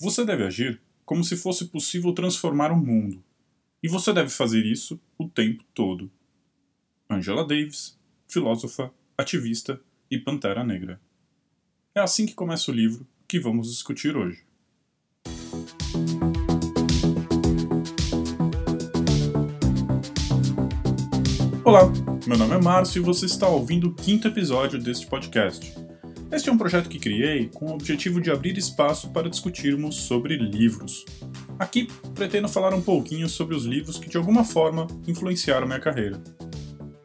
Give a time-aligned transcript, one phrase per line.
[0.00, 3.20] Você deve agir como se fosse possível transformar o mundo.
[3.82, 6.08] E você deve fazer isso o tempo todo.
[7.10, 11.00] Angela Davis, filósofa, ativista e pantera negra.
[11.96, 14.44] É assim que começa o livro que vamos discutir hoje.
[21.64, 21.82] Olá,
[22.24, 25.74] meu nome é Márcio e você está ouvindo o quinto episódio deste podcast.
[26.30, 30.36] Este é um projeto que criei com o objetivo de abrir espaço para discutirmos sobre
[30.36, 31.06] livros.
[31.58, 36.22] Aqui pretendo falar um pouquinho sobre os livros que de alguma forma influenciaram minha carreira.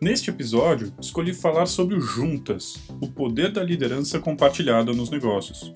[0.02, 5.72] Neste episódio, escolhi falar sobre o Juntas, o poder da liderança compartilhada nos negócios.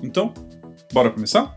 [0.00, 0.32] Então,
[0.92, 1.56] bora começar?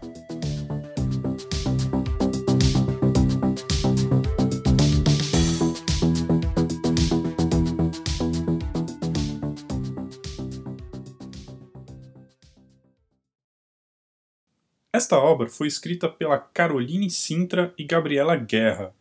[14.96, 18.96] Esta obra foi escrita pela Caroline Sintra e Gabriela Guerra,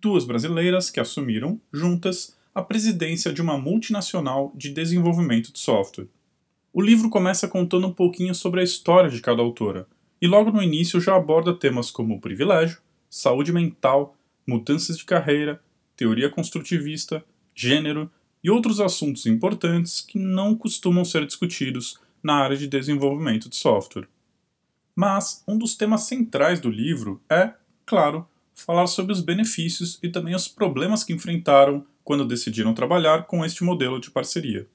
[0.00, 6.06] duas brasileiras que assumiram, juntas, a presidência de uma multinacional de desenvolvimento de software.
[6.72, 9.88] O livro começa contando um pouquinho sobre a história de cada autora,
[10.22, 12.78] e logo no início já aborda temas como privilégio,
[13.10, 14.16] saúde mental,
[14.46, 15.60] mudanças de carreira,
[15.96, 17.24] teoria construtivista,
[17.56, 18.08] gênero
[18.40, 24.06] e outros assuntos importantes que não costumam ser discutidos na área de desenvolvimento de software.
[25.00, 27.54] Mas um dos temas centrais do livro é,
[27.86, 33.42] claro, falar sobre os benefícios e também os problemas que enfrentaram quando decidiram trabalhar com
[33.42, 34.68] este modelo de parceria.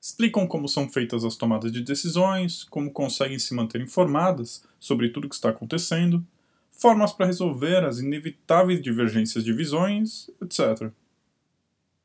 [0.00, 5.26] Explicam como são feitas as tomadas de decisões, como conseguem se manter informadas sobre tudo
[5.26, 6.26] o que está acontecendo,
[6.72, 10.90] formas para resolver as inevitáveis divergências de visões, etc.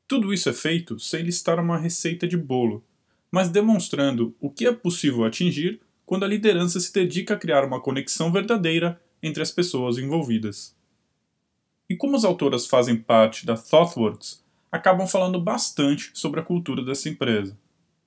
[0.06, 2.84] Tudo isso é feito sem listar uma receita de bolo,
[3.30, 5.80] mas demonstrando o que é possível atingir
[6.12, 10.76] quando a liderança se dedica a criar uma conexão verdadeira entre as pessoas envolvidas.
[11.88, 17.08] E como as autoras fazem parte da ThoughtWorks, acabam falando bastante sobre a cultura dessa
[17.08, 17.58] empresa.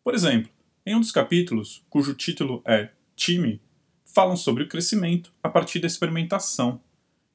[0.03, 0.52] Por exemplo,
[0.85, 3.59] em um dos capítulos, cujo título é Time,
[4.03, 6.79] falam sobre o crescimento a partir da experimentação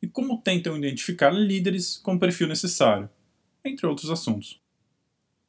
[0.01, 3.11] e como tentam identificar líderes com o perfil necessário,
[3.65, 4.61] entre outros assuntos.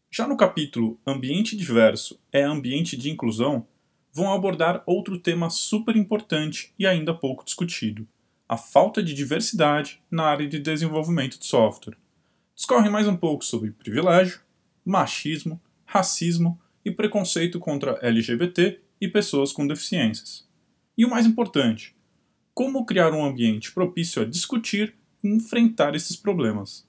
[0.10, 3.68] Já no capítulo Ambiente Diverso é Ambiente de Inclusão,
[4.14, 8.08] vão abordar outro tema super importante e ainda pouco discutido:
[8.48, 11.98] a falta de diversidade na área de desenvolvimento de software.
[12.56, 14.42] Discorrem mais um pouco sobre privilégio,
[14.86, 20.48] machismo, racismo e preconceito contra LGBT e pessoas com deficiências.
[20.98, 21.96] E o mais importante,
[22.54, 26.88] como criar um ambiente propício a discutir e enfrentar esses problemas.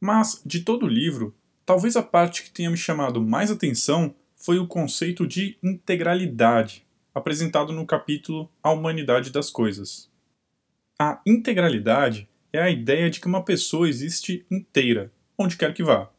[0.00, 1.34] Mas, de todo o livro,
[1.64, 6.84] talvez a parte que tenha me chamado mais atenção foi o conceito de integralidade,
[7.14, 10.10] apresentado no capítulo A Humanidade das Coisas.
[10.98, 16.10] A integralidade é a ideia de que uma pessoa existe inteira, onde quer que vá.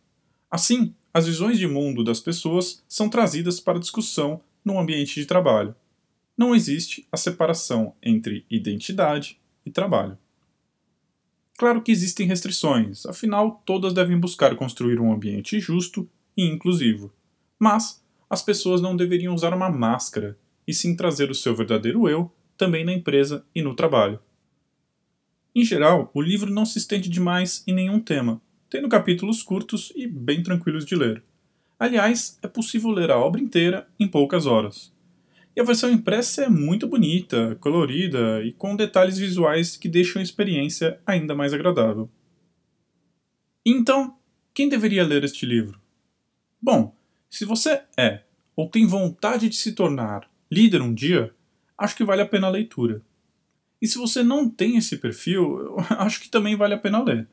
[0.50, 5.76] Assim, as visões de mundo das pessoas são trazidas para discussão no ambiente de trabalho.
[6.36, 10.18] Não existe a separação entre identidade e trabalho.
[11.60, 17.14] Claro que existem restrições, afinal, todas devem buscar construir um ambiente justo e inclusivo.
[17.60, 20.38] Mas as pessoas não deveriam usar uma máscara,
[20.68, 24.20] e sim trazer o seu verdadeiro eu também na empresa e no trabalho.
[25.54, 30.08] Em geral, o livro não se estende demais em nenhum tema, tendo capítulos curtos e
[30.08, 31.24] bem tranquilos de ler.
[31.80, 34.94] Aliás, é possível ler a obra inteira em poucas horas.
[35.56, 40.24] E a versão impressa é muito bonita, colorida e com detalhes visuais que deixam a
[40.24, 42.10] experiência ainda mais agradável.
[43.66, 44.18] Então,
[44.54, 45.80] quem deveria ler este livro?
[46.62, 46.95] Bom,
[47.38, 48.22] se você é
[48.56, 51.34] ou tem vontade de se tornar líder um dia,
[51.78, 53.02] acho que vale a pena a leitura.
[53.82, 57.28] E se você não tem esse perfil, acho que também vale a pena ler.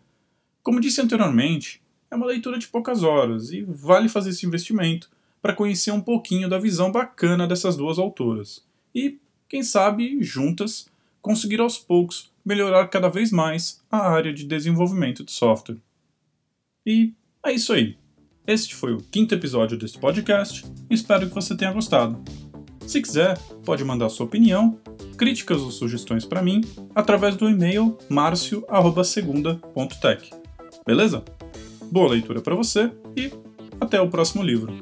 [0.62, 1.80] Como disse anteriormente,
[2.10, 5.08] é uma leitura de poucas horas e vale fazer esse investimento
[5.40, 8.64] para conhecer um pouquinho da visão bacana dessas duas autoras.
[8.94, 10.88] E, quem sabe, juntas,
[11.20, 15.78] conseguir aos poucos melhorar cada vez mais a área de desenvolvimento de software.
[16.84, 17.12] E
[17.44, 18.01] é isso aí.
[18.47, 22.23] Este foi o quinto episódio deste podcast espero que você tenha gostado.
[22.87, 24.81] Se quiser, pode mandar sua opinião,
[25.17, 26.62] críticas ou sugestões para mim
[26.93, 30.31] através do e-mail marcio@segunda.tech.
[30.85, 31.23] Beleza?
[31.91, 33.33] Boa leitura para você e
[33.81, 34.77] até o próximo livro.